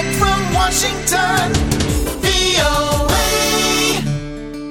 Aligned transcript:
From 0.00 0.54
Washington, 0.54 1.52
VOA. 2.22 2.89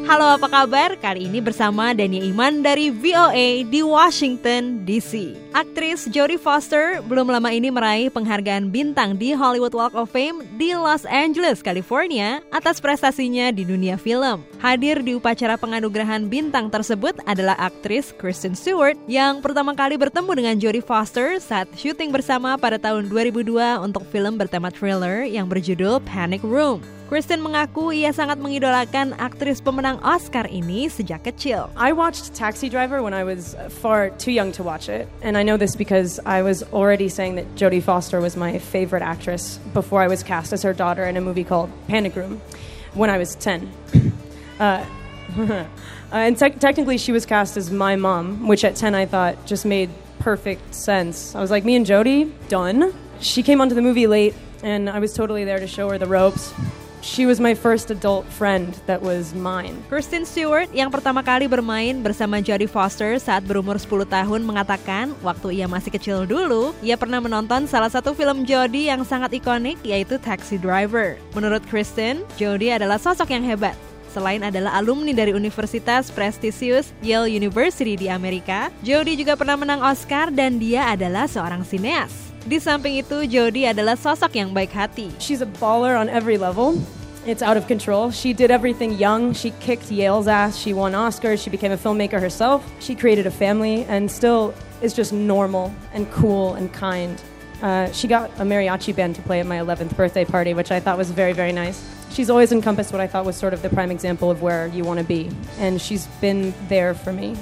Halo 0.10 0.26
apa 0.26 0.50
kabar? 0.50 0.98
Kali 0.98 1.30
ini 1.30 1.38
bersama 1.38 1.94
Dania 1.94 2.26
Iman 2.26 2.66
dari 2.66 2.90
VOA 2.90 3.62
di 3.62 3.86
Washington 3.86 4.82
DC. 4.82 5.38
Aktris 5.54 6.10
Jodie 6.10 6.42
Foster 6.42 6.98
belum 7.06 7.30
lama 7.30 7.54
ini 7.54 7.70
meraih 7.70 8.10
penghargaan 8.10 8.74
bintang 8.74 9.22
di 9.22 9.38
Hollywood 9.38 9.78
Walk 9.78 9.94
of 9.94 10.10
Fame 10.10 10.42
di 10.58 10.74
Los 10.74 11.06
Angeles, 11.06 11.62
California 11.62 12.42
atas 12.50 12.82
prestasinya 12.82 13.54
di 13.54 13.62
dunia 13.62 14.02
film. 14.02 14.42
Hadir 14.58 15.06
di 15.06 15.14
upacara 15.14 15.62
penganugerahan 15.62 16.26
bintang 16.26 16.74
tersebut 16.74 17.14
adalah 17.30 17.54
aktris 17.62 18.10
Kristen 18.18 18.58
Stewart 18.58 18.98
yang 19.06 19.46
pertama 19.46 19.78
kali 19.78 19.94
bertemu 19.94 20.32
dengan 20.34 20.56
Jodie 20.58 20.82
Foster 20.82 21.38
saat 21.38 21.70
syuting 21.78 22.10
bersama 22.10 22.58
pada 22.58 22.82
tahun 22.82 23.14
2002 23.14 23.46
untuk 23.86 24.02
film 24.10 24.42
bertema 24.42 24.74
thriller 24.74 25.30
yang 25.30 25.46
berjudul 25.46 26.02
Panic 26.02 26.42
Room. 26.42 26.82
Kristen 27.10 27.42
mengaku 27.42 27.90
ia 27.90 28.14
sangat 28.14 28.38
mengidolakan 28.38 29.18
aktris 29.18 29.66
pemenang 29.66 29.98
Oscar 30.06 30.46
ini 30.46 30.94
sejak 30.94 31.26
kecil. 31.26 31.66
I 31.74 31.90
watched 31.90 32.38
Taxi 32.38 32.70
Driver 32.70 33.02
when 33.02 33.18
I 33.18 33.26
was 33.26 33.58
far 33.82 34.14
too 34.22 34.30
young 34.30 34.54
to 34.54 34.62
watch 34.62 34.94
it. 34.94 35.10
And 35.26 35.34
I 35.34 35.42
know 35.42 35.58
this 35.58 35.74
because 35.74 36.22
I 36.22 36.46
was 36.46 36.62
already 36.70 37.10
saying 37.10 37.34
that 37.42 37.50
Jodie 37.58 37.82
Foster 37.82 38.22
was 38.22 38.38
my 38.38 38.62
favorite 38.62 39.02
actress 39.02 39.58
before 39.74 40.06
I 40.06 40.08
was 40.08 40.22
cast 40.22 40.54
as 40.54 40.62
her 40.62 40.70
daughter 40.70 41.02
in 41.02 41.18
a 41.18 41.22
movie 41.22 41.42
called 41.42 41.74
Panic 41.90 42.14
Room 42.14 42.46
when 42.94 43.10
I 43.10 43.18
was 43.18 43.34
10. 43.42 43.74
Uh, 46.10 46.26
and 46.26 46.38
te- 46.38 46.58
technically, 46.58 46.98
she 46.98 47.12
was 47.12 47.24
cast 47.24 47.56
as 47.56 47.70
my 47.70 47.96
mom, 47.96 48.48
which 48.48 48.66
at 48.66 48.76
10 48.76 48.96
I 48.96 49.06
thought 49.06 49.46
just 49.46 49.64
made 49.64 49.90
perfect 50.18 50.74
sense. 50.74 51.36
I 51.36 51.40
was 51.40 51.52
like, 51.52 51.64
me 51.64 51.76
and 51.76 51.86
Jodie, 51.86 52.34
done. 52.50 52.94
She 53.22 53.44
came 53.44 53.62
onto 53.62 53.76
the 53.76 53.84
movie 53.84 54.08
late, 54.08 54.34
and 54.64 54.90
I 54.90 54.98
was 54.98 55.14
totally 55.14 55.46
there 55.46 55.60
to 55.60 55.68
show 55.68 55.88
her 55.90 56.00
the 56.00 56.08
ropes. 56.08 56.52
She 57.00 57.24
was 57.24 57.40
my 57.40 57.56
first 57.56 57.88
adult 57.88 58.28
friend 58.28 58.76
that 58.84 59.00
was 59.00 59.32
mine. 59.32 59.80
Kristen 59.88 60.28
Stewart 60.28 60.68
yang 60.76 60.92
pertama 60.92 61.24
kali 61.24 61.48
bermain 61.48 62.04
bersama 62.04 62.44
Jodie 62.44 62.68
Foster 62.68 63.16
saat 63.16 63.48
berumur 63.48 63.80
10 63.80 64.04
tahun 64.04 64.44
mengatakan 64.44 65.16
waktu 65.24 65.64
ia 65.64 65.68
masih 65.72 65.96
kecil 65.96 66.28
dulu, 66.28 66.76
ia 66.84 67.00
pernah 67.00 67.24
menonton 67.24 67.72
salah 67.72 67.88
satu 67.88 68.12
film 68.12 68.44
Jodie 68.44 68.92
yang 68.92 69.08
sangat 69.08 69.32
ikonik 69.32 69.80
yaitu 69.80 70.20
Taxi 70.20 70.60
Driver. 70.60 71.16
Menurut 71.32 71.64
Kristen, 71.72 72.28
Jodie 72.36 72.76
adalah 72.76 73.00
sosok 73.00 73.32
yang 73.32 73.48
hebat. 73.48 73.80
Selain 74.12 74.44
adalah 74.44 74.76
alumni 74.76 75.16
dari 75.16 75.32
universitas 75.32 76.12
prestisius 76.12 76.92
Yale 77.00 77.32
University 77.32 77.96
di 77.96 78.12
Amerika, 78.12 78.68
Jodie 78.84 79.16
juga 79.16 79.40
pernah 79.40 79.56
menang 79.56 79.80
Oscar 79.86 80.34
dan 80.36 80.60
dia 80.60 80.92
adalah 80.92 81.32
seorang 81.32 81.64
sineas. 81.64 82.12
Di 82.44 82.58
samping 82.58 83.00
itu, 83.00 83.30
Jodie 83.30 83.70
adalah 83.70 83.94
sosok 83.94 84.34
yang 84.34 84.50
baik 84.50 84.74
hati. 84.74 85.14
She's 85.22 85.46
a 85.46 85.50
baller 85.62 85.94
on 85.94 86.10
every 86.10 86.40
level. 86.40 86.82
It's 87.26 87.42
out 87.42 87.58
of 87.58 87.68
control. 87.68 88.12
She 88.12 88.34
did 88.34 88.50
everything 88.50 88.94
young. 88.94 89.34
She 89.34 89.52
kicked 89.60 89.92
Yale's 89.92 90.28
ass. 90.28 90.58
She 90.58 90.74
won 90.74 90.94
Oscars. 90.94 91.44
She 91.44 91.50
became 91.50 91.72
a 91.72 91.78
filmmaker 91.78 92.20
herself. 92.20 92.64
She 92.80 92.96
created 92.96 93.28
a 93.28 93.32
family 93.32 93.84
and 93.86 94.10
still 94.10 94.54
is 94.82 94.94
just 94.94 95.12
normal 95.12 95.76
and 95.94 96.10
cool 96.12 96.56
and 96.56 96.72
kind. 96.72 97.22
Uh, 97.62 97.92
she 97.92 98.08
got 98.08 98.32
a 98.40 98.48
mariachi 98.48 98.96
band 98.96 99.16
to 99.16 99.22
play 99.22 99.40
at 99.40 99.46
my 99.46 99.60
11th 99.60 99.96
birthday 99.96 100.24
party, 100.24 100.54
which 100.54 100.72
I 100.72 100.80
thought 100.80 100.98
was 100.98 101.12
very, 101.12 101.34
very 101.34 101.52
nice. 101.52 101.84
She's 102.10 102.30
always 102.30 102.52
encompassed 102.52 102.92
what 102.92 103.02
I 103.02 103.08
thought 103.08 103.26
was 103.26 103.36
sort 103.36 103.54
of 103.54 103.62
the 103.62 103.70
prime 103.70 103.92
example 103.92 104.32
of 104.32 104.42
where 104.42 104.68
you 104.68 104.84
want 104.84 105.00
to 105.00 105.06
be, 105.06 105.30
and 105.60 105.78
she's 105.78 106.08
been 106.24 106.56
there 106.68 106.96
for 106.96 107.14
me. 107.14 107.36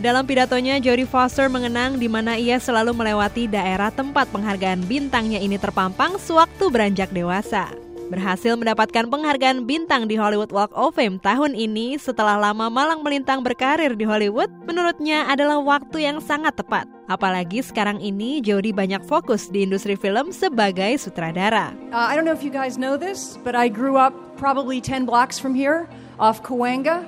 Dalam 0.00 0.26
pidatonya, 0.26 0.80
Jodie 0.82 1.08
Foster 1.08 1.48
mengenang 1.48 2.00
di 2.00 2.08
mana 2.08 2.36
ia 2.36 2.56
selalu 2.56 2.92
melewati 2.92 3.48
daerah 3.48 3.92
tempat 3.92 4.28
penghargaan 4.32 4.84
bintangnya 4.84 5.40
ini 5.40 5.56
terpampang 5.60 6.16
sewaktu 6.20 6.64
beranjak 6.72 7.12
dewasa. 7.12 7.89
Berhasil 8.10 8.58
mendapatkan 8.58 9.06
penghargaan 9.06 9.70
bintang 9.70 10.10
di 10.10 10.18
Hollywood 10.18 10.50
Walk 10.50 10.74
of 10.74 10.98
Fame 10.98 11.22
tahun 11.22 11.54
ini 11.54 11.94
setelah 11.94 12.42
lama 12.42 12.66
malang 12.66 13.06
melintang 13.06 13.38
berkarir 13.38 13.94
di 13.94 14.02
Hollywood, 14.02 14.50
menurutnya 14.66 15.30
adalah 15.30 15.62
waktu 15.62 16.10
yang 16.10 16.18
sangat 16.18 16.58
tepat. 16.58 16.90
Apalagi 17.06 17.62
sekarang 17.62 18.02
ini 18.02 18.42
Jodie 18.42 18.74
banyak 18.74 19.06
fokus 19.06 19.46
di 19.46 19.62
industri 19.62 19.94
film 19.94 20.34
sebagai 20.34 20.98
sutradara. 20.98 21.70
Uh, 21.94 22.10
I 22.10 22.18
don't 22.18 22.26
know 22.26 22.34
if 22.34 22.42
you 22.42 22.50
guys 22.50 22.74
know 22.74 22.98
this, 22.98 23.38
but 23.46 23.54
I 23.54 23.70
grew 23.70 23.94
up 23.94 24.10
probably 24.34 24.82
10 24.82 25.06
blocks 25.06 25.38
from 25.38 25.54
here 25.54 25.86
off 26.18 26.42
Cahuenga 26.42 27.06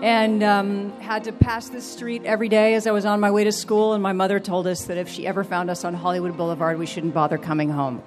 and 0.00 0.40
um, 0.40 0.96
had 1.04 1.28
to 1.28 1.32
pass 1.36 1.68
this 1.68 1.84
street 1.84 2.24
every 2.24 2.48
day 2.48 2.72
as 2.72 2.88
I 2.88 2.92
was 2.96 3.04
on 3.04 3.20
my 3.20 3.28
way 3.28 3.44
to 3.44 3.52
school. 3.52 3.92
And 3.92 4.02
my 4.02 4.16
mother 4.16 4.40
told 4.40 4.64
us 4.64 4.88
that 4.88 4.96
if 4.96 5.12
she 5.12 5.28
ever 5.28 5.44
found 5.44 5.68
us 5.68 5.84
on 5.84 5.92
Hollywood 5.92 6.40
Boulevard, 6.40 6.80
we 6.80 6.88
shouldn't 6.88 7.12
bother 7.12 7.36
coming 7.36 7.68
home. 7.68 8.00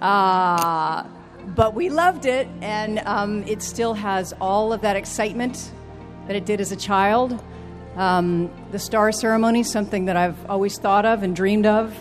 Uh, 0.00 1.04
but 1.54 1.74
we 1.74 1.88
loved 1.88 2.26
it, 2.26 2.48
and 2.60 2.98
um, 3.00 3.42
it 3.44 3.62
still 3.62 3.94
has 3.94 4.34
all 4.40 4.72
of 4.72 4.80
that 4.82 4.96
excitement 4.96 5.70
that 6.26 6.36
it 6.36 6.44
did 6.44 6.60
as 6.60 6.72
a 6.72 6.76
child. 6.76 7.42
Um, 7.96 8.50
the 8.72 8.78
star 8.78 9.12
ceremony, 9.12 9.62
something 9.62 10.06
that 10.06 10.16
I've 10.16 10.50
always 10.50 10.78
thought 10.78 11.06
of 11.06 11.22
and 11.22 11.34
dreamed 11.34 11.66
of. 11.66 11.96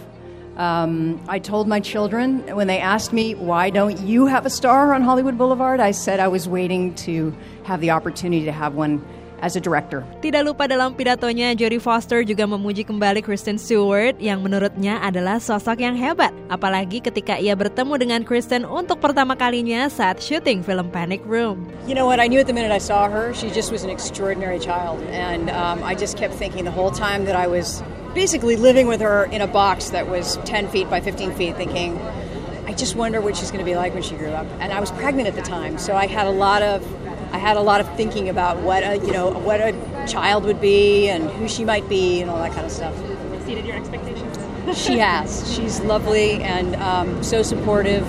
Um, 0.58 1.24
I 1.28 1.40
told 1.40 1.68
my 1.68 1.80
children 1.80 2.40
when 2.56 2.68
they 2.68 2.80
asked 2.80 3.12
me, 3.12 3.36
why 3.36 3.70
don't 3.70 4.00
you 4.00 4.26
have 4.26 4.46
a 4.46 4.50
star 4.50 4.94
on 4.94 5.02
Hollywood 5.02 5.38
Boulevard? 5.38 5.80
I 5.80 5.92
said 5.92 6.20
I 6.20 6.30
was 6.30 6.48
waiting 6.48 6.96
to 6.96 7.36
have 7.64 7.82
the 7.82 7.92
opportunity 7.92 8.46
to 8.46 8.54
have 8.54 8.74
one 8.74 9.06
as 9.46 9.54
a 9.54 9.62
director. 9.62 10.02
Tidak 10.26 10.42
lupa 10.42 10.66
dalam 10.66 10.98
pidatonya, 10.98 11.54
Jodie 11.54 11.78
Foster 11.78 12.26
juga 12.26 12.50
memuji 12.50 12.82
kembali 12.82 13.22
Kristen 13.22 13.62
Stewart 13.62 14.18
yang 14.18 14.42
menurutnya 14.42 14.98
adalah 15.06 15.38
sosok 15.38 15.78
yang 15.86 15.94
hebat. 15.94 16.34
Apalagi 16.50 17.06
ketika 17.06 17.38
ia 17.38 17.54
bertemu 17.54 17.94
dengan 18.02 18.22
Kristen 18.26 18.66
untuk 18.66 18.98
pertama 18.98 19.38
kalinya 19.38 19.86
saat 19.86 20.18
syuting 20.18 20.66
film 20.66 20.90
Panic 20.90 21.22
Room. 21.30 21.70
You 21.86 21.94
know 21.94 22.10
what? 22.10 22.18
I 22.18 22.26
knew 22.26 22.42
at 22.42 22.50
the 22.50 22.58
minute 22.58 22.74
I 22.74 22.82
saw 22.82 23.06
her, 23.06 23.38
she 23.38 23.54
just 23.54 23.70
was 23.70 23.86
an 23.86 23.94
extraordinary 23.94 24.58
child. 24.58 25.06
And 25.14 25.54
um, 25.54 25.86
I 25.86 25.94
just 25.94 26.18
kept 26.18 26.34
thinking 26.34 26.66
the 26.66 26.74
whole 26.74 26.90
time 26.90 27.30
that 27.30 27.38
I 27.38 27.46
was 27.46 27.86
basically 28.18 28.56
living 28.58 28.90
with 28.90 29.06
her 29.06 29.30
in 29.30 29.46
a 29.46 29.48
box 29.48 29.94
that 29.94 30.10
was 30.10 30.42
10 30.50 30.74
feet 30.74 30.90
by 30.90 31.04
15 31.04 31.36
feet, 31.36 31.54
thinking, 31.60 32.00
I 32.66 32.74
just 32.74 32.96
wonder 32.96 33.22
what 33.22 33.38
she's 33.38 33.52
going 33.52 33.62
to 33.62 33.68
be 33.68 33.76
like 33.76 33.94
when 33.94 34.02
she 34.02 34.16
grew 34.16 34.32
up. 34.32 34.48
And 34.58 34.74
I 34.74 34.80
was 34.80 34.90
pregnant 34.92 35.28
at 35.28 35.36
the 35.36 35.44
time, 35.44 35.78
so 35.78 35.94
I 35.94 36.08
had 36.08 36.26
a 36.26 36.32
lot 36.32 36.64
of 36.64 36.82
had 37.46 37.58
a 37.58 37.62
lot 37.62 37.80
of 37.80 37.88
thinking 37.96 38.28
about 38.28 38.58
what 38.62 38.82
a 38.82 38.98
you 38.98 39.12
know 39.12 39.30
what 39.30 39.62
a 39.62 39.72
child 40.08 40.46
would 40.46 40.60
be 40.60 41.08
and 41.10 41.30
who 41.30 41.48
she 41.48 41.64
might 41.64 41.88
be 41.88 42.20
and 42.20 42.32
all 42.32 42.40
that 42.40 42.52
kind 42.52 42.66
of 42.66 42.72
stuff. 42.72 42.96
Exceeded 43.36 43.68
your 43.68 43.76
expectations? 43.76 44.36
she 44.76 44.98
has. 44.98 45.54
She's 45.54 45.80
lovely 45.82 46.42
and 46.42 46.76
um, 46.78 47.22
so 47.22 47.44
supportive. 47.44 48.04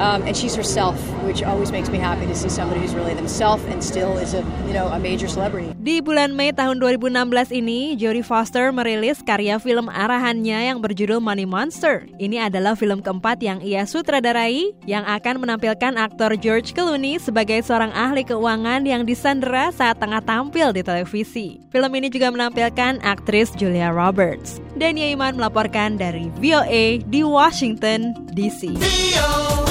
Um, 0.00 0.24
and 0.24 0.32
she's 0.32 0.56
herself, 0.56 0.96
which 1.28 1.44
always 1.44 1.68
makes 1.68 1.92
me 1.92 2.00
happy 2.00 2.24
to 2.24 2.32
see 2.32 2.48
somebody 2.48 2.80
who's 2.80 2.96
really 2.96 3.12
themselves 3.12 3.60
and 3.68 3.84
still 3.84 4.16
is 4.16 4.32
a 4.32 4.40
you 4.64 4.72
know 4.72 4.88
a 4.88 4.96
major 4.96 5.28
celebrity. 5.28 5.76
Di 5.76 6.00
bulan 6.00 6.32
Mei 6.32 6.56
tahun 6.56 6.80
2016 6.80 7.52
ini, 7.52 8.00
Jodie 8.00 8.24
Foster 8.24 8.72
merilis 8.72 9.20
karya 9.20 9.60
film 9.60 9.92
arahannya 9.92 10.72
yang 10.72 10.80
berjudul 10.80 11.20
Money 11.20 11.44
Monster. 11.44 12.08
Ini 12.16 12.48
adalah 12.48 12.80
film 12.80 13.04
keempat 13.04 13.44
yang 13.44 13.60
ia 13.60 13.84
sutradarai 13.84 14.72
yang 14.88 15.04
akan 15.04 15.44
menampilkan 15.44 15.92
aktor 16.00 16.32
George 16.40 16.72
Clooney 16.72 17.20
sebagai 17.20 17.60
seorang 17.60 17.92
ahli 17.92 18.24
keuangan 18.24 18.88
yang 18.88 19.04
disandera 19.04 19.68
saat 19.68 20.00
tengah 20.00 20.24
tampil 20.24 20.72
di 20.72 20.80
televisi. 20.80 21.60
Film 21.68 21.92
ini 21.92 22.08
juga 22.08 22.32
menampilkan 22.32 23.04
aktris 23.04 23.52
Julia 23.52 23.92
Roberts. 23.92 24.64
Dania 24.80 25.12
Iman 25.12 25.36
melaporkan 25.36 26.00
dari 26.00 26.32
VOA 26.40 27.04
di 27.04 27.20
Washington 27.20 28.16
DC. 28.32 28.80
VOA. 28.80 29.69